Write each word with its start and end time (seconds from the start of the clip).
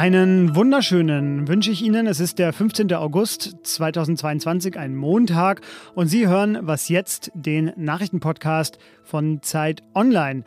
Einen 0.00 0.56
wunderschönen 0.56 1.46
wünsche 1.46 1.70
ich 1.70 1.82
Ihnen. 1.82 2.06
Es 2.06 2.20
ist 2.20 2.38
der 2.38 2.54
15. 2.54 2.90
August 2.94 3.54
2022, 3.64 4.78
ein 4.78 4.96
Montag, 4.96 5.60
und 5.94 6.06
Sie 6.06 6.26
hören 6.26 6.56
was 6.62 6.88
jetzt, 6.88 7.30
den 7.34 7.70
Nachrichtenpodcast 7.76 8.78
von 9.04 9.42
Zeit 9.42 9.82
Online. 9.94 10.44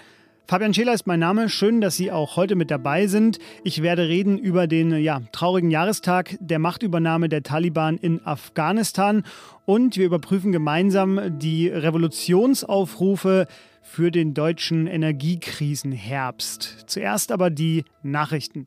Fabian 0.48 0.74
Scheler 0.74 0.96
ist 0.96 1.06
mein 1.06 1.20
Name. 1.20 1.50
Schön, 1.50 1.82
dass 1.82 1.96
Sie 1.96 2.12
auch 2.12 2.36
heute 2.36 2.56
mit 2.56 2.72
dabei 2.72 3.06
sind. 3.06 3.38
Ich 3.64 3.84
werde 3.84 4.08
reden 4.08 4.40
über 4.40 4.66
den 4.66 4.98
ja, 4.98 5.22
traurigen 5.32 5.70
Jahrestag 5.70 6.36
der 6.40 6.58
Machtübernahme 6.58 7.30
der 7.30 7.44
Taliban 7.44 7.98
in 7.98 8.26
Afghanistan 8.26 9.22
und 9.66 9.98
wir 9.98 10.08
überprüfen 10.08 10.52
gemeinsam 10.52 11.38
die 11.38 11.68
Revolutionsaufrufe 11.68 13.46
für 13.84 14.10
den 14.10 14.34
deutschen 14.34 14.88
Energiekrisenherbst. 14.88 16.86
Zuerst 16.88 17.32
aber 17.32 17.52
die 17.52 17.86
Nachrichten. 18.02 18.66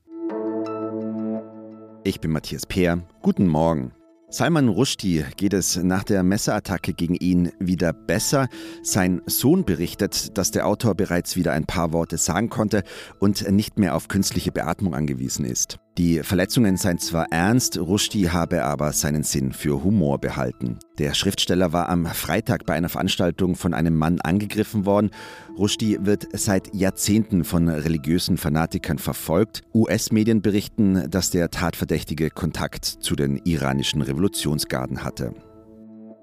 Ich 2.07 2.21
bin 2.21 2.31
Matthias 2.31 2.67
Peer. 2.67 3.03
Guten 3.21 3.49
Morgen. 3.49 3.91
Salman 4.29 4.69
Rushdie 4.69 5.25
geht 5.37 5.53
es 5.53 5.75
nach 5.83 6.05
der 6.05 6.23
Messerattacke 6.23 6.95
gegen 6.95 7.17
ihn 7.17 7.51
wieder 7.59 7.93
besser. 7.93 8.47
Sein 8.85 9.23
Sohn 9.27 9.65
berichtet, 9.65 10.39
dass 10.39 10.53
der 10.53 10.69
Autor 10.69 10.95
bereits 10.95 11.35
wieder 11.35 11.51
ein 11.51 11.67
paar 11.67 11.93
Worte 11.93 12.17
sagen 12.17 12.49
konnte 12.49 12.85
und 13.19 13.51
nicht 13.51 13.81
mehr 13.81 13.97
auf 13.97 14.07
künstliche 14.07 14.53
Beatmung 14.53 14.95
angewiesen 14.95 15.45
ist. 15.45 15.81
Die 15.99 16.23
Verletzungen 16.23 16.77
seien 16.77 16.99
zwar 16.99 17.33
ernst, 17.33 17.79
Rushdie 17.79 18.29
habe 18.29 18.65
aber 18.65 18.93
seinen 18.93 19.23
Sinn 19.23 19.53
für 19.53 19.83
Humor 19.83 20.19
behalten. 20.19 20.79
Der 20.99 21.15
Schriftsteller 21.15 21.73
war 21.73 21.89
am 21.89 22.05
Freitag 22.05 22.67
bei 22.67 22.75
einer 22.75 22.91
Veranstaltung 22.91 23.57
von 23.57 23.73
einem 23.73 23.97
Mann 23.97 24.21
angegriffen 24.21 24.85
worden. 24.85 25.11
Rushdie 25.57 25.99
wird 26.03 26.29
seit 26.35 26.75
Jahrzehnten 26.75 27.45
von 27.45 27.71
religiösen 27.71 28.37
Fanatikern 28.37 28.99
verfolgt. 28.99 29.63
US-Medien 29.75 30.43
berichten, 30.43 31.11
dass 31.11 31.31
der 31.31 31.51
Tatverdächtige 31.51 32.29
Kontakt 32.29 32.85
zu 32.85 33.17
den 33.17 33.37
iranischen 33.45 34.03
Revolutionsgarden 34.03 35.03
hatte. 35.03 35.33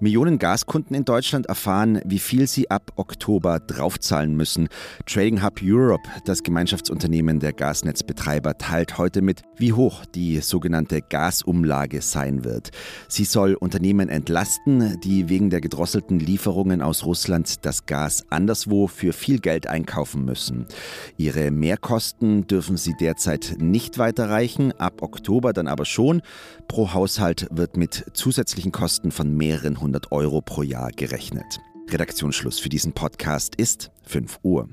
Millionen 0.04 0.38
Gaskunden 0.38 0.98
in 0.98 1.06
Deutschland 1.06 1.46
erfahren, 1.46 2.02
wie 2.04 2.20
viel 2.20 2.46
sie 2.46 2.70
ab 2.70 2.92
Oktober 2.98 3.62
draufzahlen 3.62 4.36
müssen. 4.36 4.68
Trading 5.06 5.42
Hub 5.42 5.62
Europe, 5.64 6.04
das 6.26 6.44
Gemeinschaftsunternehmen 6.44 7.40
der 7.40 7.54
Gasnetzbetreiber, 7.54 8.58
teilt 8.58 8.98
heute 8.98 9.22
mit, 9.22 9.44
wie 9.56 9.72
hoch 9.72 10.04
die 10.14 10.42
sogenannte 10.42 11.02
Gasumlage 11.02 12.02
sein 12.02 12.44
wird. 12.44 12.72
Sie 13.08 13.24
soll 13.24 13.54
Unternehmen 13.54 14.10
entlasten, 14.10 15.00
die 15.06 15.30
wegen 15.30 15.50
der 15.50 15.62
gedrosselten 15.62 16.20
Lieferungen 16.20 16.82
aus 16.82 17.06
Russland 17.06 17.66
das 17.66 17.86
Gas 17.86 18.26
anderswo 18.30 18.88
für 18.88 19.14
viel 19.14 19.40
Geld 19.40 19.68
einkaufen 19.68 20.26
müssen. 20.26 20.66
Ihre 21.16 21.50
Mehrkosten 21.50 22.46
dürfen 22.46 22.76
sie 22.76 22.94
derzeit 23.00 23.56
nicht 23.60 23.98
weiterreichen, 24.00 24.74
ab 24.74 25.02
Oktober 25.02 25.54
dann 25.54 25.70
aber 25.70 25.86
schon. 25.86 26.22
Pro 26.68 26.94
Haushalt 26.94 27.48
wird 27.52 27.78
mit 27.78 28.04
zusätzlichen 28.12 28.74
Kosten 28.74 29.10
von 29.10 29.34
mehreren 29.38 29.80
hundert 29.80 29.93
200 29.94 30.12
Euro 30.12 30.42
pro 30.42 30.64
Jahr 30.64 30.90
gerechnet. 30.92 31.60
Redaktionsschluss 31.92 32.58
für 32.60 32.70
diesen 32.70 32.94
Podcast 32.94 33.56
ist 33.56 33.92
5 34.04 34.40
Uhr. 34.42 34.68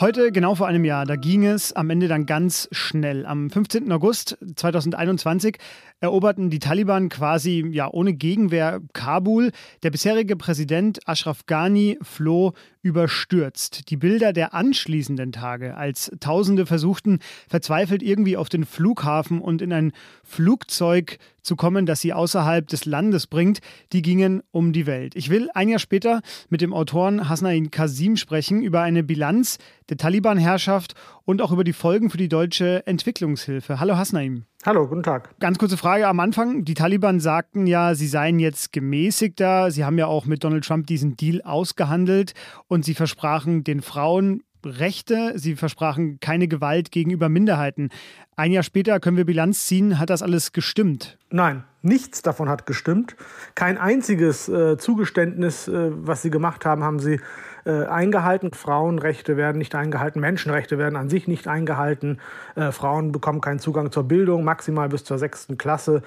Heute, 0.00 0.32
genau 0.32 0.56
vor 0.56 0.66
einem 0.66 0.84
Jahr, 0.84 1.06
da 1.06 1.14
ging 1.14 1.46
es 1.46 1.72
am 1.72 1.88
Ende 1.88 2.08
dann 2.08 2.26
ganz 2.26 2.68
schnell. 2.72 3.24
Am 3.26 3.48
15. 3.48 3.92
August 3.92 4.36
2021 4.56 5.58
eroberten 6.04 6.50
die 6.50 6.58
Taliban 6.58 7.08
quasi 7.08 7.66
ja 7.70 7.88
ohne 7.90 8.14
Gegenwehr 8.14 8.80
Kabul. 8.92 9.50
Der 9.82 9.90
bisherige 9.90 10.36
Präsident 10.36 11.00
Ashraf 11.08 11.46
Ghani 11.46 11.98
floh 12.02 12.52
überstürzt. 12.82 13.90
Die 13.90 13.96
Bilder 13.96 14.32
der 14.32 14.52
anschließenden 14.54 15.32
Tage, 15.32 15.76
als 15.76 16.12
Tausende 16.20 16.66
versuchten, 16.66 17.18
verzweifelt 17.48 18.02
irgendwie 18.02 18.36
auf 18.36 18.48
den 18.48 18.66
Flughafen 18.66 19.40
und 19.40 19.62
in 19.62 19.72
ein 19.72 19.92
Flugzeug 20.22 21.18
zu 21.40 21.56
kommen, 21.56 21.86
das 21.86 22.00
sie 22.00 22.12
außerhalb 22.12 22.68
des 22.68 22.84
Landes 22.84 23.26
bringt, 23.26 23.60
die 23.92 24.02
gingen 24.02 24.42
um 24.50 24.72
die 24.72 24.86
Welt. 24.86 25.14
Ich 25.16 25.30
will 25.30 25.48
ein 25.54 25.68
Jahr 25.68 25.78
später 25.78 26.20
mit 26.50 26.60
dem 26.60 26.74
Autoren 26.74 27.28
Hasnain 27.28 27.70
Kasim 27.70 28.16
sprechen 28.16 28.62
über 28.62 28.82
eine 28.82 29.02
Bilanz 29.02 29.58
der 29.88 29.96
Taliban-Herrschaft 29.96 30.94
und 31.24 31.40
auch 31.40 31.52
über 31.52 31.64
die 31.64 31.72
Folgen 31.72 32.10
für 32.10 32.18
die 32.18 32.28
deutsche 32.28 32.86
Entwicklungshilfe. 32.86 33.80
Hallo 33.80 33.96
Hasnaim. 33.96 34.44
Hallo, 34.66 34.88
guten 34.88 35.02
Tag. 35.02 35.28
Ganz 35.40 35.58
kurze 35.58 35.76
Frage 35.76 36.08
am 36.08 36.20
Anfang. 36.20 36.64
Die 36.64 36.72
Taliban 36.72 37.20
sagten 37.20 37.66
ja, 37.66 37.94
sie 37.94 38.06
seien 38.06 38.38
jetzt 38.38 38.72
gemäßigter. 38.72 39.70
Sie 39.70 39.84
haben 39.84 39.98
ja 39.98 40.06
auch 40.06 40.24
mit 40.24 40.42
Donald 40.42 40.64
Trump 40.64 40.86
diesen 40.86 41.18
Deal 41.18 41.42
ausgehandelt 41.42 42.32
und 42.66 42.82
sie 42.82 42.94
versprachen 42.94 43.62
den 43.62 43.82
Frauen 43.82 44.42
Rechte, 44.64 45.34
sie 45.36 45.56
versprachen 45.56 46.18
keine 46.20 46.48
Gewalt 46.48 46.90
gegenüber 46.90 47.28
Minderheiten. 47.28 47.90
Ein 48.36 48.52
Jahr 48.52 48.62
später 48.62 48.98
können 49.00 49.18
wir 49.18 49.26
Bilanz 49.26 49.66
ziehen. 49.66 49.98
Hat 49.98 50.08
das 50.08 50.22
alles 50.22 50.52
gestimmt? 50.52 51.18
Nein, 51.30 51.64
nichts 51.82 52.22
davon 52.22 52.48
hat 52.48 52.64
gestimmt. 52.64 53.16
Kein 53.54 53.76
einziges 53.76 54.48
äh, 54.48 54.78
Zugeständnis, 54.78 55.68
äh, 55.68 55.90
was 55.92 56.22
sie 56.22 56.30
gemacht 56.30 56.64
haben, 56.64 56.82
haben 56.82 57.00
sie 57.00 57.20
äh, 57.64 57.84
eingehalten. 57.86 58.52
Frauenrechte 58.52 59.36
werden 59.36 59.58
nicht 59.58 59.74
eingehalten, 59.74 60.20
Menschenrechte 60.20 60.78
werden 60.78 60.96
an 60.96 61.08
sich 61.08 61.28
nicht 61.28 61.48
eingehalten. 61.48 62.18
Äh, 62.54 62.72
Frauen 62.72 63.12
bekommen 63.12 63.40
keinen 63.40 63.58
Zugang 63.58 63.90
zur 63.90 64.04
Bildung, 64.04 64.44
maximal 64.44 64.88
bis 64.88 65.04
zur 65.04 65.18
sechsten 65.18 65.58
Klasse. 65.58 66.02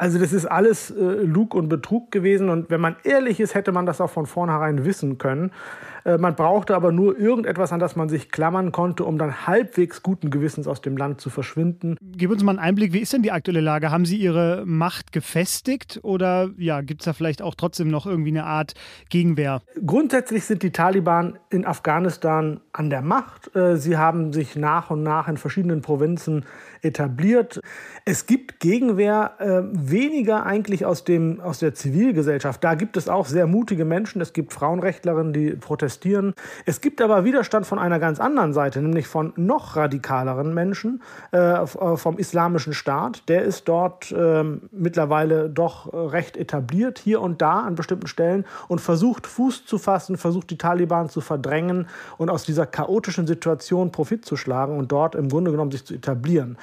Also 0.00 0.18
das 0.18 0.32
ist 0.32 0.46
alles 0.46 0.90
äh, 0.90 0.94
Lug 0.94 1.54
und 1.54 1.68
Betrug 1.68 2.10
gewesen. 2.10 2.48
Und 2.48 2.70
wenn 2.70 2.80
man 2.80 2.96
ehrlich 3.04 3.38
ist, 3.38 3.54
hätte 3.54 3.70
man 3.70 3.84
das 3.84 4.00
auch 4.00 4.08
von 4.08 4.24
vornherein 4.24 4.86
wissen 4.86 5.18
können. 5.18 5.52
Äh, 6.06 6.16
man 6.16 6.36
brauchte 6.36 6.74
aber 6.74 6.90
nur 6.90 7.18
irgendetwas, 7.18 7.70
an 7.70 7.80
das 7.80 7.96
man 7.96 8.08
sich 8.08 8.30
klammern 8.30 8.72
konnte, 8.72 9.04
um 9.04 9.18
dann 9.18 9.46
halbwegs 9.46 10.02
guten 10.02 10.30
Gewissens 10.30 10.66
aus 10.66 10.80
dem 10.80 10.96
Land 10.96 11.20
zu 11.20 11.28
verschwinden. 11.28 11.98
Gib 12.00 12.30
uns 12.30 12.42
mal 12.42 12.52
einen 12.52 12.60
Einblick, 12.60 12.94
wie 12.94 13.00
ist 13.00 13.12
denn 13.12 13.20
die 13.20 13.30
aktuelle 13.30 13.60
Lage? 13.60 13.90
Haben 13.90 14.06
Sie 14.06 14.16
Ihre 14.16 14.64
Macht 14.64 15.12
gefestigt 15.12 16.00
oder 16.02 16.48
ja, 16.56 16.80
gibt 16.80 17.02
es 17.02 17.04
da 17.04 17.12
vielleicht 17.12 17.42
auch 17.42 17.54
trotzdem 17.54 17.88
noch 17.88 18.06
irgendwie 18.06 18.30
eine 18.30 18.44
Art 18.44 18.72
Gegenwehr? 19.10 19.60
Grundsätzlich 19.84 20.44
sind 20.44 20.62
die 20.62 20.70
Taliban 20.70 20.99
in 21.50 21.66
Afghanistan 21.66 22.60
an 22.72 22.90
der 22.90 23.02
Macht. 23.02 23.54
Äh, 23.54 23.76
sie 23.76 23.96
haben 23.96 24.32
sich 24.32 24.56
nach 24.56 24.90
und 24.90 25.02
nach 25.02 25.28
in 25.28 25.36
verschiedenen 25.36 25.82
Provinzen 25.82 26.44
etabliert. 26.82 27.60
Es 28.04 28.26
gibt 28.26 28.60
Gegenwehr 28.60 29.32
äh, 29.38 29.62
weniger 29.72 30.46
eigentlich 30.46 30.86
aus, 30.86 31.04
dem, 31.04 31.40
aus 31.40 31.58
der 31.58 31.74
Zivilgesellschaft. 31.74 32.62
Da 32.64 32.74
gibt 32.74 32.96
es 32.96 33.08
auch 33.08 33.26
sehr 33.26 33.46
mutige 33.46 33.84
Menschen. 33.84 34.20
Es 34.20 34.32
gibt 34.32 34.52
Frauenrechtlerinnen, 34.52 35.32
die 35.32 35.50
protestieren. 35.52 36.34
Es 36.66 36.80
gibt 36.80 37.00
aber 37.00 37.24
Widerstand 37.24 37.66
von 37.66 37.78
einer 37.78 37.98
ganz 37.98 38.20
anderen 38.20 38.52
Seite, 38.52 38.80
nämlich 38.80 39.06
von 39.06 39.32
noch 39.36 39.76
radikaleren 39.76 40.54
Menschen 40.54 41.02
äh, 41.32 41.38
äh 41.38 41.66
vom 41.96 42.18
Islamischen 42.18 42.72
Staat. 42.72 43.28
Der 43.28 43.42
ist 43.42 43.68
dort 43.68 44.12
äh, 44.12 44.44
mittlerweile 44.72 45.50
doch 45.50 45.92
recht 45.92 46.36
etabliert, 46.36 46.98
hier 46.98 47.20
und 47.20 47.42
da 47.42 47.60
an 47.60 47.74
bestimmten 47.74 48.06
Stellen 48.06 48.44
und 48.68 48.80
versucht 48.80 49.26
Fuß 49.26 49.66
zu 49.66 49.78
fassen, 49.78 50.16
versucht 50.16 50.50
die 50.50 50.58
Taliban 50.58 50.89
zu 51.08 51.20
verdrängen 51.20 51.88
und 52.18 52.30
aus 52.30 52.44
dieser 52.44 52.66
chaotischen 52.66 53.26
Situation 53.26 53.92
Profit 53.92 54.24
zu 54.24 54.36
schlagen 54.36 54.78
und 54.78 54.92
dort 54.92 55.14
im 55.14 55.28
Grunde 55.28 55.50
genommen 55.50 55.70
sich 55.70 55.84
zu 55.84 55.94
etablieren. 55.94 56.58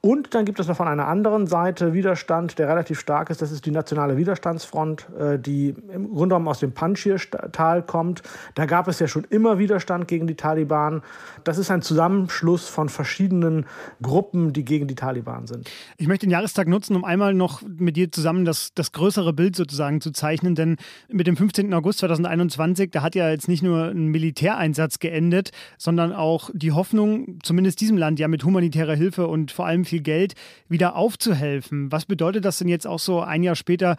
Und 0.00 0.34
dann 0.34 0.44
gibt 0.44 0.60
es 0.60 0.68
noch 0.68 0.76
von 0.76 0.86
einer 0.86 1.08
anderen 1.08 1.46
Seite 1.46 1.92
Widerstand, 1.92 2.58
der 2.58 2.68
relativ 2.68 3.00
stark 3.00 3.30
ist. 3.30 3.42
Das 3.42 3.50
ist 3.50 3.66
die 3.66 3.72
Nationale 3.72 4.16
Widerstandsfront, 4.16 5.08
äh, 5.18 5.38
die 5.38 5.74
im 5.92 6.08
Grunde 6.08 6.34
genommen 6.34 6.48
aus 6.48 6.60
dem 6.60 6.72
Panjshir-Tal 6.72 7.82
kommt. 7.82 8.22
Da 8.54 8.66
gab 8.66 8.86
es 8.86 9.00
ja 9.00 9.08
schon 9.08 9.24
immer 9.30 9.58
Widerstand 9.58 10.06
gegen 10.06 10.28
die 10.28 10.36
Taliban. 10.36 11.02
Das 11.42 11.58
ist 11.58 11.70
ein 11.70 11.82
Zusammenschluss 11.82 12.68
von 12.68 12.88
verschiedenen 12.88 13.66
Gruppen, 14.00 14.52
die 14.52 14.64
gegen 14.64 14.86
die 14.86 14.94
Taliban 14.94 15.48
sind. 15.48 15.68
Ich 15.96 16.06
möchte 16.06 16.26
den 16.26 16.30
Jahrestag 16.30 16.68
nutzen, 16.68 16.94
um 16.94 17.04
einmal 17.04 17.34
noch 17.34 17.62
mit 17.62 17.96
dir 17.96 18.12
zusammen 18.12 18.44
das, 18.44 18.72
das 18.74 18.92
größere 18.92 19.32
Bild 19.32 19.56
sozusagen 19.56 20.00
zu 20.00 20.12
zeichnen. 20.12 20.54
Denn 20.54 20.76
mit 21.08 21.26
dem 21.26 21.36
15. 21.36 21.74
August 21.74 21.98
2021, 22.00 22.92
da 22.92 23.02
hat 23.02 23.16
ja 23.16 23.30
jetzt 23.30 23.48
nicht 23.48 23.64
nur 23.64 23.86
ein 23.86 24.06
Militäreinsatz 24.06 25.00
geendet, 25.00 25.50
sondern 25.76 26.12
auch 26.12 26.50
die 26.52 26.70
Hoffnung, 26.70 27.40
zumindest 27.42 27.80
diesem 27.80 27.96
Land 27.96 28.20
ja 28.20 28.28
mit 28.28 28.44
humanitärer 28.44 28.94
Hilfe 28.94 29.26
und 29.26 29.50
vor 29.50 29.66
allem 29.66 29.84
viel 29.88 29.97
Geld 30.00 30.34
wieder 30.68 30.96
aufzuhelfen. 30.96 31.90
Was 31.92 32.04
bedeutet 32.04 32.44
das 32.44 32.58
denn 32.58 32.68
jetzt 32.68 32.86
auch 32.86 32.98
so 32.98 33.20
ein 33.20 33.42
Jahr 33.42 33.56
später 33.56 33.96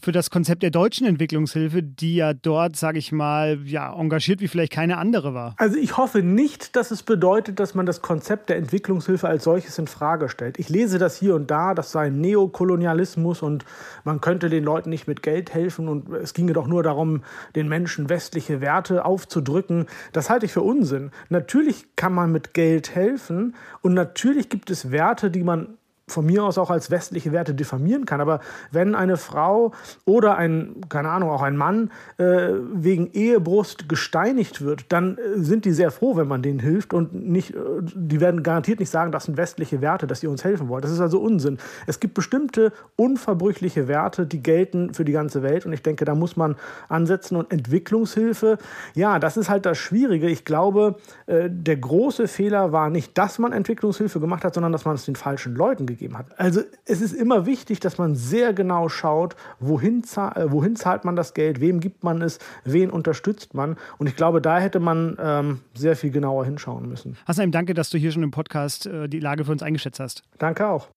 für 0.00 0.12
das 0.12 0.30
Konzept 0.30 0.62
der 0.62 0.70
deutschen 0.70 1.06
Entwicklungshilfe, 1.06 1.82
die 1.82 2.16
ja 2.16 2.32
dort, 2.32 2.76
sage 2.76 2.98
ich 2.98 3.10
mal, 3.10 3.58
ja, 3.64 3.92
engagiert 3.92 4.40
wie 4.40 4.48
vielleicht 4.48 4.72
keine 4.72 4.98
andere 4.98 5.34
war? 5.34 5.54
Also 5.58 5.76
ich 5.76 5.96
hoffe 5.96 6.22
nicht, 6.22 6.76
dass 6.76 6.90
es 6.90 7.02
bedeutet, 7.02 7.58
dass 7.58 7.74
man 7.74 7.86
das 7.86 8.02
Konzept 8.02 8.50
der 8.50 8.56
Entwicklungshilfe 8.56 9.28
als 9.28 9.44
solches 9.44 9.78
in 9.78 9.86
Frage 9.86 10.28
stellt. 10.28 10.58
Ich 10.58 10.68
lese 10.68 10.98
das 10.98 11.16
hier 11.16 11.34
und 11.34 11.50
da, 11.50 11.74
das 11.74 11.90
sei 11.90 12.10
Neokolonialismus 12.10 13.42
und 13.42 13.64
man 14.04 14.20
könnte 14.20 14.48
den 14.48 14.64
Leuten 14.64 14.90
nicht 14.90 15.08
mit 15.08 15.22
Geld 15.22 15.52
helfen 15.54 15.88
und 15.88 16.12
es 16.12 16.34
ginge 16.34 16.52
doch 16.52 16.66
nur 16.66 16.82
darum, 16.82 17.22
den 17.56 17.68
Menschen 17.68 18.08
westliche 18.08 18.60
Werte 18.60 19.04
aufzudrücken. 19.04 19.86
Das 20.12 20.30
halte 20.30 20.46
ich 20.46 20.52
für 20.52 20.62
Unsinn. 20.62 21.10
Natürlich 21.28 21.96
kann 21.96 22.12
man 22.12 22.30
mit 22.30 22.54
Geld 22.54 22.94
helfen 22.94 23.54
und 23.82 23.94
natürlich 23.94 24.48
gibt 24.48 24.70
es 24.70 24.90
Werte, 24.90 25.29
die 25.30 25.42
man 25.42 25.78
von 26.10 26.26
mir 26.26 26.44
aus 26.44 26.58
auch 26.58 26.70
als 26.70 26.90
westliche 26.90 27.32
Werte 27.32 27.54
diffamieren 27.54 28.04
kann. 28.04 28.20
Aber 28.20 28.40
wenn 28.70 28.94
eine 28.94 29.16
Frau 29.16 29.72
oder 30.04 30.36
ein, 30.36 30.76
keine 30.88 31.10
Ahnung, 31.10 31.30
auch 31.30 31.42
ein 31.42 31.56
Mann 31.56 31.90
äh, 32.18 32.50
wegen 32.72 33.10
Ehebrust 33.12 33.88
gesteinigt 33.88 34.62
wird, 34.62 34.86
dann 34.88 35.18
äh, 35.18 35.38
sind 35.38 35.64
die 35.64 35.72
sehr 35.72 35.90
froh, 35.90 36.16
wenn 36.16 36.28
man 36.28 36.42
denen 36.42 36.58
hilft 36.58 36.92
und 36.92 37.14
nicht, 37.14 37.54
äh, 37.54 37.58
die 37.82 38.20
werden 38.20 38.42
garantiert 38.42 38.80
nicht 38.80 38.90
sagen, 38.90 39.12
das 39.12 39.24
sind 39.24 39.36
westliche 39.36 39.80
Werte, 39.80 40.06
dass 40.06 40.22
ihr 40.22 40.30
uns 40.30 40.44
helfen 40.44 40.68
wollt. 40.68 40.84
Das 40.84 40.90
ist 40.90 41.00
also 41.00 41.20
Unsinn. 41.20 41.58
Es 41.86 42.00
gibt 42.00 42.14
bestimmte 42.14 42.72
unverbrüchliche 42.96 43.88
Werte, 43.88 44.26
die 44.26 44.42
gelten 44.42 44.94
für 44.94 45.04
die 45.04 45.12
ganze 45.12 45.42
Welt 45.42 45.66
und 45.66 45.72
ich 45.72 45.82
denke, 45.82 46.04
da 46.04 46.14
muss 46.14 46.36
man 46.36 46.56
ansetzen 46.88 47.36
und 47.36 47.52
Entwicklungshilfe, 47.52 48.58
ja, 48.94 49.18
das 49.18 49.36
ist 49.36 49.48
halt 49.48 49.66
das 49.66 49.78
Schwierige. 49.78 50.28
Ich 50.28 50.44
glaube, 50.44 50.96
äh, 51.26 51.48
der 51.50 51.76
große 51.76 52.28
Fehler 52.28 52.72
war 52.72 52.90
nicht, 52.90 53.16
dass 53.16 53.38
man 53.38 53.52
Entwicklungshilfe 53.52 54.20
gemacht 54.20 54.44
hat, 54.44 54.54
sondern 54.54 54.72
dass 54.72 54.84
man 54.84 54.94
es 54.94 55.04
den 55.04 55.16
falschen 55.16 55.54
Leuten 55.54 55.86
gegeben 55.86 55.99
hat. 56.08 56.38
Also 56.38 56.62
es 56.86 57.00
ist 57.00 57.12
immer 57.12 57.46
wichtig, 57.46 57.80
dass 57.80 57.98
man 57.98 58.14
sehr 58.14 58.52
genau 58.52 58.88
schaut, 58.88 59.36
wohin, 59.58 60.02
zahl, 60.04 60.50
wohin 60.50 60.76
zahlt 60.76 61.04
man 61.04 61.16
das 61.16 61.34
Geld, 61.34 61.60
wem 61.60 61.80
gibt 61.80 62.02
man 62.04 62.22
es, 62.22 62.38
wen 62.64 62.90
unterstützt 62.90 63.54
man. 63.54 63.76
Und 63.98 64.08
ich 64.08 64.16
glaube, 64.16 64.40
da 64.40 64.58
hätte 64.58 64.80
man 64.80 65.16
ähm, 65.20 65.60
sehr 65.74 65.96
viel 65.96 66.10
genauer 66.10 66.44
hinschauen 66.44 66.88
müssen. 66.88 67.16
Hassan, 67.26 67.52
danke, 67.52 67.74
dass 67.74 67.90
du 67.90 67.98
hier 67.98 68.12
schon 68.12 68.22
im 68.22 68.30
Podcast 68.30 68.86
äh, 68.86 69.08
die 69.08 69.20
Lage 69.20 69.44
für 69.44 69.52
uns 69.52 69.62
eingeschätzt 69.62 70.00
hast. 70.00 70.22
Danke 70.38 70.66
auch. 70.66 70.88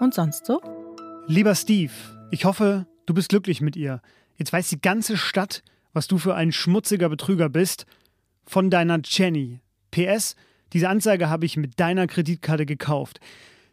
Und 0.00 0.14
sonst 0.14 0.46
so? 0.46 0.60
Lieber 1.26 1.54
Steve, 1.54 1.92
ich 2.30 2.44
hoffe, 2.44 2.86
du 3.06 3.14
bist 3.14 3.28
glücklich 3.28 3.60
mit 3.60 3.76
ihr. 3.76 4.00
Jetzt 4.36 4.52
weiß 4.52 4.68
die 4.68 4.80
ganze 4.80 5.18
Stadt, 5.18 5.62
was 5.92 6.08
du 6.08 6.16
für 6.16 6.34
ein 6.34 6.52
schmutziger 6.52 7.08
Betrüger 7.08 7.48
bist. 7.48 7.84
Von 8.50 8.68
deiner 8.68 8.98
Jenny. 9.04 9.60
PS, 9.92 10.34
diese 10.72 10.88
Anzeige 10.88 11.30
habe 11.30 11.46
ich 11.46 11.56
mit 11.56 11.78
deiner 11.78 12.08
Kreditkarte 12.08 12.66
gekauft. 12.66 13.20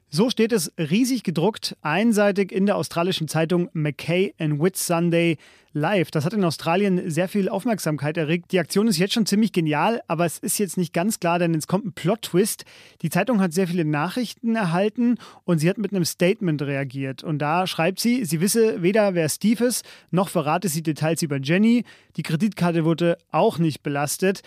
So 0.09 0.29
steht 0.29 0.53
es 0.53 0.71
riesig 0.77 1.23
gedruckt, 1.23 1.75
einseitig 1.81 2.53
in 2.53 2.65
der 2.65 2.77
australischen 2.77 3.27
Zeitung 3.27 3.69
Mackay 3.73 4.33
and 4.39 4.61
Whitsunday 4.61 5.37
Live. 5.73 6.11
Das 6.11 6.23
hat 6.23 6.31
in 6.31 6.45
Australien 6.45 7.09
sehr 7.11 7.27
viel 7.27 7.49
Aufmerksamkeit 7.49 8.15
erregt. 8.15 8.53
Die 8.53 8.59
Aktion 8.59 8.87
ist 8.87 8.97
jetzt 8.97 9.13
schon 9.13 9.25
ziemlich 9.25 9.51
genial, 9.51 10.01
aber 10.07 10.25
es 10.25 10.39
ist 10.39 10.59
jetzt 10.59 10.77
nicht 10.77 10.93
ganz 10.93 11.19
klar, 11.19 11.39
denn 11.39 11.53
es 11.53 11.67
kommt 11.67 11.85
ein 11.85 11.91
Plot-Twist. 11.91 12.63
Die 13.01 13.09
Zeitung 13.09 13.41
hat 13.41 13.51
sehr 13.51 13.67
viele 13.67 13.83
Nachrichten 13.83 14.55
erhalten 14.55 15.17
und 15.43 15.59
sie 15.59 15.69
hat 15.69 15.77
mit 15.77 15.91
einem 15.91 16.05
Statement 16.05 16.61
reagiert. 16.61 17.25
Und 17.25 17.39
da 17.39 17.67
schreibt 17.67 17.99
sie, 17.99 18.23
sie 18.23 18.39
wisse 18.39 18.81
weder, 18.81 19.13
wer 19.13 19.27
Steve 19.27 19.65
ist, 19.65 19.85
noch 20.09 20.29
verrate 20.29 20.69
sie 20.69 20.83
Details 20.83 21.21
über 21.21 21.37
Jenny. 21.37 21.83
Die 22.15 22.23
Kreditkarte 22.23 22.85
wurde 22.85 23.17
auch 23.31 23.57
nicht 23.57 23.83
belastet. 23.83 24.41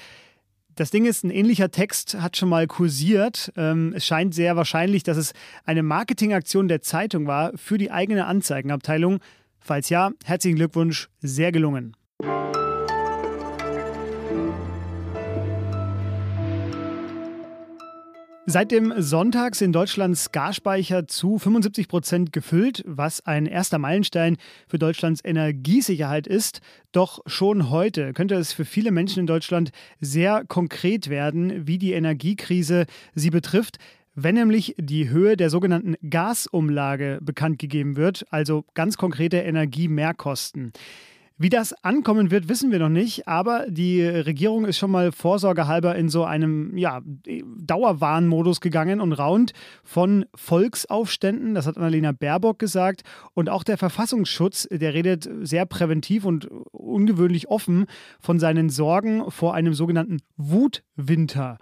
Das 0.81 0.91
Ding 0.91 1.05
ist, 1.05 1.25
ein 1.25 1.31
ähnlicher 1.31 1.71
Text 1.71 2.23
hat 2.23 2.39
schon 2.39 2.49
mal 2.49 2.67
kursiert. 2.67 3.53
Ähm, 3.55 3.93
es 3.95 4.07
scheint 4.07 4.35
sehr 4.35 4.57
wahrscheinlich, 4.57 5.03
dass 5.03 5.19
es 5.19 5.35
eine 5.67 5.83
Marketingaktion 5.83 6.69
der 6.69 6.81
Zeitung 6.81 7.27
war 7.27 7.53
für 7.55 7.77
die 7.77 7.91
eigene 7.91 8.25
Anzeigenabteilung. 8.25 9.19
Falls 9.59 9.91
ja, 9.91 10.13
herzlichen 10.25 10.57
Glückwunsch, 10.57 11.11
sehr 11.21 11.53
gelungen. 11.53 11.95
Seit 18.53 18.73
dem 18.73 18.93
Sonntag 18.97 19.55
sind 19.55 19.73
Deutschlands 19.77 20.33
Gasspeicher 20.33 21.07
zu 21.07 21.39
75 21.39 21.87
Prozent 21.87 22.33
gefüllt, 22.33 22.83
was 22.85 23.25
ein 23.25 23.47
erster 23.47 23.79
Meilenstein 23.79 24.39
für 24.67 24.77
Deutschlands 24.77 25.21
Energiesicherheit 25.25 26.27
ist. 26.27 26.61
Doch 26.91 27.21
schon 27.27 27.71
heute 27.71 28.13
könnte 28.13 28.35
es 28.35 28.53
für 28.53 28.65
viele 28.65 28.91
Menschen 28.91 29.21
in 29.21 29.29
Deutschland 29.29 29.71
sehr 30.01 30.43
konkret 30.49 31.09
werden, 31.09 31.69
wie 31.69 31.79
die 31.79 31.93
Energiekrise 31.93 32.87
sie 33.15 33.31
betrifft 33.31 33.77
wenn 34.17 34.35
nämlich 34.35 34.75
die 34.77 35.09
Höhe 35.09 35.37
der 35.37 35.51
sogenannten 35.51 35.95
Gasumlage 36.11 37.21
bekannt 37.23 37.61
gegeben 37.61 37.97
wird, 37.97 38.27
also 38.31 38.65
ganz 38.75 38.99
konkrete 38.99 39.39
Energiemehrkosten. 39.39 40.73
Wie 41.43 41.49
das 41.49 41.73
ankommen 41.83 42.31
wird, 42.31 42.51
wissen 42.51 42.71
wir 42.71 42.79
noch 42.79 42.91
nicht, 42.91 43.27
aber 43.27 43.65
die 43.67 44.05
Regierung 44.05 44.67
ist 44.67 44.77
schon 44.77 44.91
mal 44.91 45.11
vorsorgehalber 45.11 45.97
in 45.97 46.11
so 46.11 46.25
einem 46.25 46.77
ja, 46.77 47.01
Dauerwarnmodus 47.57 48.61
gegangen 48.61 49.01
und 49.01 49.15
raunt 49.15 49.55
von 49.83 50.27
Volksaufständen, 50.35 51.55
das 51.55 51.67
hat 51.67 51.79
Annalena 51.79 52.13
Baerbock 52.13 52.59
gesagt, 52.59 53.05
und 53.33 53.49
auch 53.49 53.65
der 53.65 53.79
Verfassungsschutz, 53.79 54.69
der 54.71 54.93
redet 54.93 55.31
sehr 55.41 55.65
präventiv 55.65 56.27
und 56.27 56.45
ungewöhnlich 56.73 57.49
offen 57.49 57.87
von 58.21 58.39
seinen 58.39 58.69
Sorgen 58.69 59.31
vor 59.31 59.55
einem 59.55 59.73
sogenannten 59.73 60.19
Wutwinter. 60.37 61.57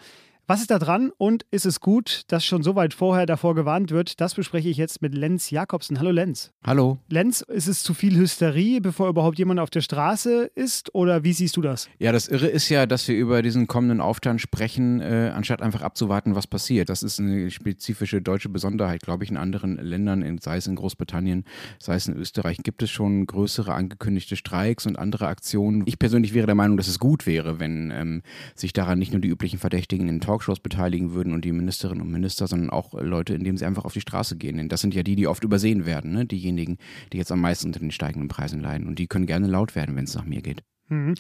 Was 0.51 0.63
ist 0.63 0.71
da 0.71 0.79
dran 0.79 1.13
und 1.19 1.45
ist 1.51 1.67
es 1.67 1.79
gut, 1.79 2.23
dass 2.29 2.43
schon 2.43 2.63
so 2.63 2.75
weit 2.75 2.95
vorher 2.95 3.27
davor 3.27 3.55
gewarnt 3.55 3.91
wird? 3.91 4.19
Das 4.19 4.35
bespreche 4.35 4.71
ich 4.71 4.79
jetzt 4.79 5.03
mit 5.03 5.15
Lenz 5.15 5.51
Jakobsen. 5.51 5.99
Hallo 5.99 6.11
Lenz. 6.11 6.53
Hallo. 6.65 6.97
Lenz, 7.11 7.43
ist 7.43 7.67
es 7.67 7.83
zu 7.83 7.93
viel 7.93 8.17
Hysterie, 8.17 8.81
bevor 8.81 9.11
überhaupt 9.11 9.39
jemand 9.39 9.61
auf 9.61 9.69
der 9.69 9.83
Straße 9.83 10.51
ist 10.55 10.95
oder 10.95 11.23
wie 11.23 11.35
siehst 11.35 11.59
du 11.59 11.61
das? 11.61 11.91
Ja, 11.99 12.13
das 12.13 12.29
Irre 12.29 12.47
ist 12.47 12.71
ja, 12.71 12.87
dass 12.87 13.07
wir 13.09 13.15
über 13.15 13.43
diesen 13.43 13.67
kommenden 13.67 14.01
Aufstand 14.01 14.41
sprechen, 14.41 15.03
äh, 15.03 15.33
anstatt 15.35 15.61
einfach 15.61 15.83
abzuwarten, 15.83 16.35
was 16.35 16.47
passiert. 16.47 16.89
Das 16.89 17.03
ist 17.03 17.21
eine 17.21 17.51
spezifische 17.51 18.23
deutsche 18.23 18.49
Besonderheit, 18.49 19.03
glaube 19.03 19.25
ich. 19.25 19.31
In 19.31 19.37
anderen 19.37 19.77
Ländern, 19.77 20.39
sei 20.41 20.57
es 20.57 20.67
in 20.67 20.77
Großbritannien, 20.77 21.45
sei 21.79 21.97
es 21.97 22.09
in 22.09 22.17
Österreich, 22.17 22.57
gibt 22.63 22.83
es 22.83 22.89
schon 22.89 23.27
größere 23.27 23.75
angekündigte 23.75 24.35
Streiks 24.35 24.87
und 24.87 24.99
andere 24.99 25.27
Aktionen. 25.27 25.83
Ich 25.85 25.99
persönlich 25.99 26.33
wäre 26.33 26.47
der 26.47 26.55
Meinung, 26.55 26.79
dass 26.79 26.89
es 26.89 26.99
gut 26.99 27.27
wäre, 27.27 27.61
wenn 27.61 27.91
ähm, 27.91 28.23
sich 28.55 28.73
daran 28.73 28.99
nicht 28.99 29.13
nur 29.13 29.21
die 29.21 29.29
üblichen 29.29 29.59
Verdächtigen 29.59 30.09
in 30.09 30.23
Talk 30.23 30.38
Talkshows 30.39 30.61
beteiligen 30.61 31.13
würden 31.13 31.33
und 31.33 31.45
die 31.45 31.53
Ministerinnen 31.53 32.03
und 32.03 32.11
Minister, 32.11 32.47
sondern 32.47 32.71
auch 32.71 32.95
Leute, 32.95 33.35
indem 33.35 33.57
sie 33.57 33.65
einfach 33.65 33.85
auf 33.85 33.93
die 33.93 34.01
Straße 34.01 34.37
gehen. 34.37 34.57
Denn 34.57 34.69
das 34.69 34.81
sind 34.81 34.95
ja 34.95 35.03
die, 35.03 35.17
die 35.17 35.27
oft 35.27 35.45
übersehen 35.45 35.85
werden, 35.85 36.13
ne? 36.13 36.27
diejenigen, 36.27 36.79
die 37.13 37.19
jetzt 37.19 37.33
am 37.33 37.41
meisten 37.41 37.67
unter 37.67 37.81
den 37.81 37.91
steigenden 37.91 38.29
Preisen 38.29 38.61
leiden. 38.61 38.87
Und 38.87 38.99
die 38.99 39.09
können 39.09 39.27
gerne 39.27 39.49
laut 39.49 39.75
werden, 39.75 39.97
wenn 39.97 40.05
es 40.05 40.15
nach 40.15 40.25
mir 40.25 40.41
geht. 40.41 40.63
Mhm. 40.89 41.15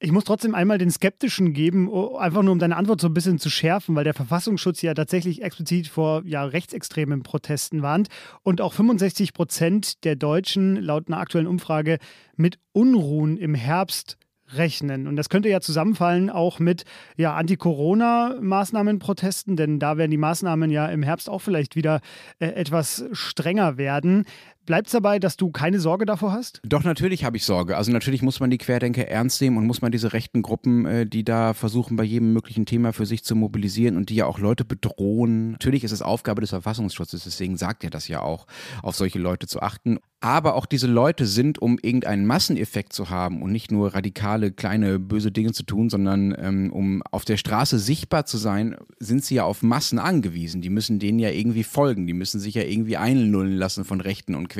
Ich 0.00 0.12
muss 0.12 0.22
trotzdem 0.22 0.54
einmal 0.54 0.78
den 0.78 0.92
Skeptischen 0.92 1.52
geben, 1.52 1.92
einfach 2.18 2.42
nur 2.42 2.52
um 2.52 2.60
deine 2.60 2.76
Antwort 2.76 3.00
so 3.00 3.08
ein 3.08 3.14
bisschen 3.14 3.40
zu 3.40 3.50
schärfen, 3.50 3.96
weil 3.96 4.04
der 4.04 4.14
Verfassungsschutz 4.14 4.80
ja 4.80 4.94
tatsächlich 4.94 5.42
explizit 5.42 5.88
vor 5.88 6.22
ja, 6.24 6.44
rechtsextremen 6.44 7.24
Protesten 7.24 7.82
warnt 7.82 8.06
und 8.44 8.60
auch 8.60 8.72
65 8.72 9.32
Prozent 9.32 10.04
der 10.04 10.14
Deutschen 10.14 10.76
laut 10.76 11.08
einer 11.08 11.18
aktuellen 11.18 11.48
Umfrage 11.48 11.98
mit 12.36 12.60
Unruhen 12.70 13.36
im 13.38 13.56
Herbst 13.56 14.18
rechnen. 14.54 15.06
Und 15.06 15.16
das 15.16 15.28
könnte 15.28 15.48
ja 15.48 15.60
zusammenfallen 15.60 16.30
auch 16.30 16.58
mit 16.58 16.84
ja, 17.16 17.34
Anti-Corona-Maßnahmen-Protesten, 17.34 19.56
denn 19.56 19.78
da 19.78 19.96
werden 19.96 20.10
die 20.10 20.16
Maßnahmen 20.16 20.70
ja 20.70 20.86
im 20.86 21.02
Herbst 21.02 21.28
auch 21.28 21.40
vielleicht 21.40 21.76
wieder 21.76 22.00
äh, 22.38 22.46
etwas 22.46 23.04
strenger 23.12 23.76
werden. 23.76 24.24
Bleibt 24.68 24.88
es 24.88 24.92
dabei, 24.92 25.18
dass 25.18 25.38
du 25.38 25.50
keine 25.50 25.80
Sorge 25.80 26.04
davor 26.04 26.32
hast? 26.32 26.60
Doch, 26.62 26.84
natürlich 26.84 27.24
habe 27.24 27.38
ich 27.38 27.44
Sorge. 27.46 27.78
Also 27.78 27.90
natürlich 27.90 28.20
muss 28.20 28.38
man 28.38 28.50
die 28.50 28.58
Querdenker 28.58 29.08
ernst 29.08 29.40
nehmen 29.40 29.56
und 29.56 29.66
muss 29.66 29.80
man 29.80 29.92
diese 29.92 30.12
rechten 30.12 30.42
Gruppen, 30.42 30.84
äh, 30.84 31.06
die 31.06 31.24
da 31.24 31.54
versuchen, 31.54 31.96
bei 31.96 32.04
jedem 32.04 32.34
möglichen 32.34 32.66
Thema 32.66 32.92
für 32.92 33.06
sich 33.06 33.24
zu 33.24 33.34
mobilisieren 33.34 33.96
und 33.96 34.10
die 34.10 34.16
ja 34.16 34.26
auch 34.26 34.38
Leute 34.38 34.66
bedrohen. 34.66 35.52
Natürlich 35.52 35.84
ist 35.84 35.92
es 35.92 36.02
Aufgabe 36.02 36.42
des 36.42 36.50
Verfassungsschutzes, 36.50 37.24
deswegen 37.24 37.56
sagt 37.56 37.82
er 37.82 37.88
das 37.88 38.08
ja 38.08 38.20
auch, 38.20 38.46
auf 38.82 38.94
solche 38.94 39.18
Leute 39.18 39.46
zu 39.46 39.62
achten. 39.62 40.00
Aber 40.20 40.56
auch 40.56 40.66
diese 40.66 40.88
Leute 40.88 41.26
sind, 41.26 41.60
um 41.60 41.78
irgendeinen 41.80 42.26
Masseneffekt 42.26 42.92
zu 42.92 43.08
haben 43.08 43.40
und 43.40 43.52
nicht 43.52 43.70
nur 43.70 43.94
radikale, 43.94 44.50
kleine, 44.50 44.98
böse 44.98 45.30
Dinge 45.30 45.52
zu 45.52 45.62
tun, 45.62 45.88
sondern 45.90 46.34
ähm, 46.36 46.72
um 46.72 47.02
auf 47.04 47.24
der 47.24 47.36
Straße 47.36 47.78
sichtbar 47.78 48.26
zu 48.26 48.36
sein, 48.36 48.76
sind 48.98 49.24
sie 49.24 49.36
ja 49.36 49.44
auf 49.44 49.62
Massen 49.62 50.00
angewiesen. 50.00 50.60
Die 50.60 50.70
müssen 50.70 50.98
denen 50.98 51.20
ja 51.20 51.30
irgendwie 51.30 51.62
folgen. 51.62 52.08
Die 52.08 52.14
müssen 52.14 52.40
sich 52.40 52.54
ja 52.54 52.64
irgendwie 52.64 52.96
einlullen 52.96 53.54
lassen 53.54 53.84
von 53.84 54.00
Rechten 54.00 54.34
und 54.34 54.48
Querdenkern. 54.48 54.57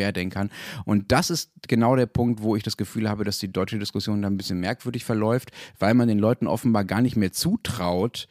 Und 0.85 1.12
das 1.12 1.31
ist 1.31 1.50
genau 1.69 1.97
der 1.97 2.07
Punkt, 2.07 2.43
wo 2.43 2.57
ich 2.57 2.62
das 2.62 2.76
Gefühl 2.76 3.09
habe, 3.09 3.25
dass 3.25 3.38
die 3.38 3.52
deutsche 3.52 3.78
Diskussion 3.78 4.23
da 4.23 4.28
ein 4.28 4.37
bisschen 4.37 4.61
merkwürdig 4.61 5.05
verläuft, 5.05 5.50
weil 5.78 5.95
man 5.95 6.09
den 6.09 6.19
Leuten 6.19 6.47
offenbar 6.47 6.85
gar 6.85 7.02
nicht 7.02 7.17
mehr 7.17 7.33
zutraut, 7.33 8.28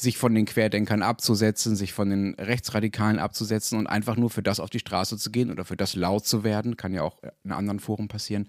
sich 0.00 0.16
von 0.16 0.34
den 0.34 0.46
Querdenkern 0.46 1.02
abzusetzen, 1.02 1.76
sich 1.76 1.92
von 1.92 2.10
den 2.10 2.34
Rechtsradikalen 2.34 3.18
abzusetzen 3.18 3.78
und 3.78 3.86
einfach 3.86 4.16
nur 4.16 4.30
für 4.30 4.42
das 4.42 4.60
auf 4.60 4.70
die 4.70 4.78
Straße 4.78 5.18
zu 5.18 5.30
gehen 5.30 5.50
oder 5.50 5.64
für 5.64 5.76
das 5.76 5.94
laut 5.94 6.26
zu 6.26 6.42
werden, 6.44 6.76
kann 6.76 6.94
ja 6.94 7.02
auch 7.02 7.18
in 7.44 7.52
anderen 7.52 7.80
Foren 7.80 8.08
passieren, 8.08 8.48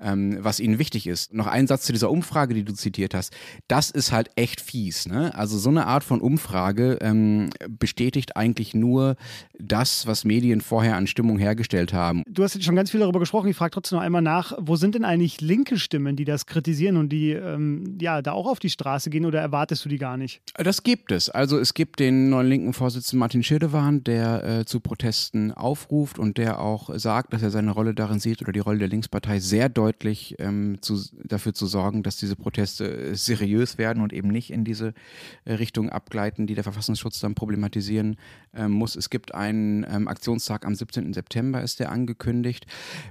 ähm, 0.00 0.38
was 0.40 0.60
ihnen 0.60 0.78
wichtig 0.78 1.06
ist. 1.06 1.32
Noch 1.32 1.46
ein 1.46 1.66
Satz 1.66 1.84
zu 1.84 1.92
dieser 1.92 2.10
Umfrage, 2.10 2.54
die 2.54 2.64
du 2.64 2.72
zitiert 2.72 3.14
hast. 3.14 3.34
Das 3.68 3.90
ist 3.90 4.12
halt 4.12 4.30
echt 4.36 4.60
fies. 4.60 5.06
Ne? 5.06 5.34
Also 5.34 5.58
so 5.58 5.70
eine 5.70 5.86
Art 5.86 6.04
von 6.04 6.20
Umfrage 6.20 6.98
ähm, 7.00 7.50
bestätigt 7.68 8.36
eigentlich 8.36 8.74
nur 8.74 9.16
das, 9.58 10.06
was 10.06 10.24
Medien 10.24 10.60
vorher 10.60 10.96
an 10.96 11.06
Stimmung 11.06 11.38
hergestellt 11.38 11.92
haben. 11.92 12.07
Du 12.26 12.42
hast 12.42 12.54
jetzt 12.54 12.64
schon 12.64 12.76
ganz 12.76 12.90
viel 12.90 13.00
darüber 13.00 13.20
gesprochen. 13.20 13.48
Ich 13.48 13.56
frage 13.56 13.70
trotzdem 13.70 13.98
noch 13.98 14.04
einmal 14.04 14.22
nach, 14.22 14.52
wo 14.58 14.76
sind 14.76 14.94
denn 14.94 15.04
eigentlich 15.04 15.40
linke 15.40 15.78
Stimmen, 15.78 16.16
die 16.16 16.24
das 16.24 16.46
kritisieren 16.46 16.96
und 16.96 17.10
die 17.10 17.32
ähm, 17.32 17.98
ja 18.00 18.22
da 18.22 18.32
auch 18.32 18.46
auf 18.46 18.58
die 18.58 18.70
Straße 18.70 19.10
gehen 19.10 19.24
oder 19.24 19.40
erwartest 19.40 19.84
du 19.84 19.88
die 19.88 19.98
gar 19.98 20.16
nicht? 20.16 20.40
Das 20.54 20.82
gibt 20.82 21.12
es. 21.12 21.28
Also 21.30 21.58
es 21.58 21.74
gibt 21.74 22.00
den 22.00 22.30
neuen 22.30 22.48
linken 22.48 22.72
Vorsitzenden 22.72 23.18
Martin 23.20 23.42
Schirdewan, 23.42 24.04
der 24.04 24.44
äh, 24.44 24.64
zu 24.64 24.80
Protesten 24.80 25.52
aufruft 25.52 26.18
und 26.18 26.38
der 26.38 26.60
auch 26.60 26.90
sagt, 26.98 27.32
dass 27.32 27.42
er 27.42 27.50
seine 27.50 27.70
Rolle 27.70 27.94
darin 27.94 28.18
sieht 28.18 28.42
oder 28.42 28.52
die 28.52 28.60
Rolle 28.60 28.78
der 28.78 28.88
Linkspartei 28.88 29.40
sehr 29.40 29.68
deutlich 29.68 30.36
ähm, 30.38 30.78
zu, 30.80 31.00
dafür 31.24 31.54
zu 31.54 31.66
sorgen, 31.66 32.02
dass 32.02 32.16
diese 32.16 32.36
Proteste 32.36 32.90
äh, 32.90 33.14
seriös 33.14 33.78
werden 33.78 34.02
und 34.02 34.12
eben 34.12 34.28
nicht 34.28 34.50
in 34.50 34.64
diese 34.64 34.94
äh, 35.44 35.54
Richtung 35.54 35.90
abgleiten, 35.90 36.46
die 36.46 36.54
der 36.54 36.64
Verfassungsschutz 36.64 37.20
dann 37.20 37.34
problematisieren 37.34 38.16
ähm, 38.54 38.72
muss. 38.72 38.96
Es 38.96 39.10
gibt 39.10 39.34
einen 39.34 39.86
ähm, 39.90 40.08
Aktionstag 40.08 40.64
am 40.64 40.74
17. 40.74 41.12
September, 41.12 41.62
ist 41.62 41.80
der 41.80 41.90
angekündigt. 41.98 42.66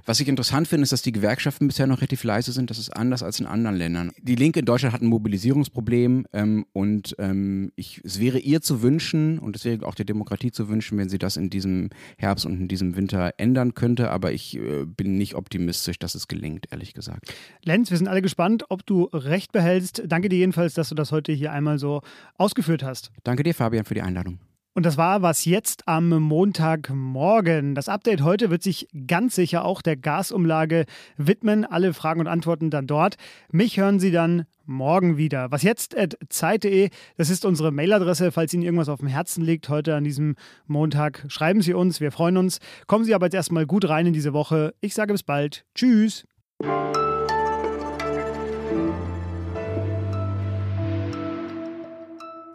Was 0.06 0.20
ich 0.20 0.28
interessant 0.28 0.68
finde, 0.68 0.84
ist, 0.84 0.92
dass 0.92 1.02
die 1.02 1.12
Gewerkschaften 1.12 1.66
bisher 1.66 1.86
noch 1.86 1.98
relativ 1.98 2.24
leise 2.24 2.52
sind. 2.52 2.70
Das 2.70 2.78
ist 2.78 2.90
anders 2.90 3.22
als 3.22 3.40
in 3.40 3.46
anderen 3.46 3.76
Ländern. 3.76 4.12
Die 4.20 4.34
Linke 4.34 4.60
in 4.60 4.64
Deutschland 4.64 4.94
hat 4.94 5.02
ein 5.02 5.08
Mobilisierungsproblem 5.08 6.26
ähm, 6.32 6.66
und 6.72 7.14
ähm, 7.18 7.72
ich, 7.76 8.00
es 8.04 8.20
wäre 8.20 8.38
ihr 8.38 8.60
zu 8.60 8.82
wünschen 8.82 9.38
und 9.38 9.56
es 9.56 9.64
wäre 9.64 9.86
auch 9.86 9.94
der 9.94 10.04
Demokratie 10.04 10.50
zu 10.50 10.68
wünschen, 10.68 10.98
wenn 10.98 11.08
sie 11.08 11.18
das 11.18 11.36
in 11.36 11.50
diesem 11.50 11.90
Herbst 12.16 12.46
und 12.46 12.60
in 12.60 12.68
diesem 12.68 12.96
Winter 12.96 13.34
ändern 13.36 13.74
könnte. 13.74 14.10
Aber 14.10 14.32
ich 14.32 14.56
äh, 14.56 14.84
bin 14.84 15.18
nicht 15.18 15.34
optimistisch, 15.34 15.98
dass 15.98 16.14
es 16.14 16.28
gelingt, 16.28 16.66
ehrlich 16.70 16.94
gesagt. 16.94 17.32
Lenz, 17.64 17.90
wir 17.90 17.98
sind 17.98 18.08
alle 18.08 18.22
gespannt, 18.22 18.64
ob 18.70 18.86
du 18.86 19.04
recht 19.12 19.52
behältst. 19.52 20.02
Danke 20.06 20.28
dir 20.28 20.38
jedenfalls, 20.38 20.74
dass 20.74 20.88
du 20.88 20.94
das 20.94 21.12
heute 21.12 21.32
hier 21.32 21.52
einmal 21.52 21.78
so 21.78 22.02
ausgeführt 22.36 22.82
hast. 22.82 23.10
Danke 23.24 23.42
dir, 23.42 23.54
Fabian, 23.54 23.84
für 23.84 23.94
die 23.94 24.02
Einladung. 24.02 24.38
Und 24.78 24.86
das 24.86 24.96
war 24.96 25.22
was 25.22 25.44
jetzt 25.44 25.88
am 25.88 26.08
Montagmorgen. 26.08 27.74
Das 27.74 27.88
Update 27.88 28.22
heute 28.22 28.48
wird 28.48 28.62
sich 28.62 28.86
ganz 29.08 29.34
sicher 29.34 29.64
auch 29.64 29.82
der 29.82 29.96
Gasumlage 29.96 30.84
widmen. 31.16 31.64
Alle 31.64 31.92
Fragen 31.92 32.20
und 32.20 32.28
Antworten 32.28 32.70
dann 32.70 32.86
dort. 32.86 33.16
Mich 33.50 33.80
hören 33.80 33.98
Sie 33.98 34.12
dann 34.12 34.46
morgen 34.66 35.16
wieder. 35.16 35.50
Was 35.50 35.64
jetzt 35.64 35.96
zeit.de, 36.28 36.90
das 37.16 37.28
ist 37.28 37.44
unsere 37.44 37.72
Mailadresse. 37.72 38.30
Falls 38.30 38.54
Ihnen 38.54 38.62
irgendwas 38.62 38.88
auf 38.88 39.00
dem 39.00 39.08
Herzen 39.08 39.42
liegt 39.42 39.68
heute 39.68 39.96
an 39.96 40.04
diesem 40.04 40.36
Montag, 40.68 41.24
schreiben 41.26 41.60
Sie 41.60 41.74
uns. 41.74 42.00
Wir 42.00 42.12
freuen 42.12 42.36
uns. 42.36 42.60
Kommen 42.86 43.04
Sie 43.04 43.16
aber 43.16 43.26
jetzt 43.26 43.34
erstmal 43.34 43.66
gut 43.66 43.88
rein 43.88 44.06
in 44.06 44.12
diese 44.12 44.32
Woche. 44.32 44.74
Ich 44.80 44.94
sage 44.94 45.12
bis 45.12 45.24
bald. 45.24 45.64
Tschüss. 45.74 46.24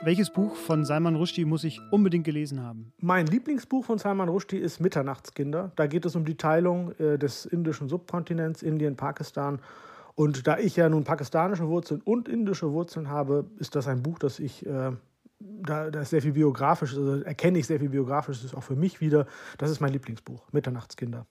Welches 0.06 0.30
Buch 0.32 0.58
von 0.58 0.84
Salman 0.84 1.16
Rushdie 1.16 1.46
muss 1.46 1.64
ich 1.64 1.80
unbedingt 1.90 2.26
gelesen 2.26 2.62
haben? 2.62 2.92
Mein 3.00 3.26
Lieblingsbuch 3.26 3.86
von 3.86 4.00
Salman 4.00 4.28
Rushdie 4.28 4.58
ist 4.58 4.82
Mitternachtskinder. 4.82 5.72
Da 5.78 5.88
geht 5.88 6.04
es 6.04 6.18
um 6.18 6.26
die 6.26 6.36
Teilung 6.36 6.92
äh, 7.00 7.18
des 7.18 7.46
indischen 7.46 7.88
Subkontinents, 7.88 8.64
Indien, 8.64 8.98
Pakistan. 8.98 9.62
Und 10.16 10.46
da 10.46 10.58
ich 10.58 10.76
ja 10.76 10.90
nun 10.90 11.06
pakistanische 11.06 11.70
Wurzeln 11.70 12.02
und 12.02 12.28
indische 12.28 12.74
Wurzeln 12.74 13.08
habe, 13.08 13.46
ist 13.60 13.76
das 13.76 13.88
ein 13.88 14.04
Buch, 14.04 14.20
das 14.20 14.40
ich, 14.40 14.66
äh, 14.66 14.92
da, 15.40 15.86
ist 15.88 16.10
sehr 16.10 16.22
viel 16.22 16.34
biografisch, 16.34 16.98
also 16.98 17.22
erkenne 17.22 17.60
ich 17.60 17.68
sehr 17.68 17.80
viel 17.80 17.90
biografisches 17.90 18.54
auch 18.54 18.64
für 18.64 18.76
mich 18.76 19.00
wieder. 19.00 19.26
Das 19.58 19.72
ist 19.72 19.80
mein 19.80 19.94
Lieblingsbuch, 19.94 20.52
Mitternachtskinder. 20.52 21.26